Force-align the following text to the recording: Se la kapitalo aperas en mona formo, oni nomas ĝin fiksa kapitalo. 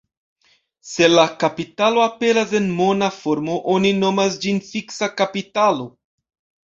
Se 0.91 1.09
la 1.11 1.25
kapitalo 1.43 2.01
aperas 2.05 2.55
en 2.61 2.65
mona 2.79 3.11
formo, 3.19 3.61
oni 3.75 3.95
nomas 4.01 4.41
ĝin 4.47 4.63
fiksa 4.71 5.11
kapitalo. 5.21 5.87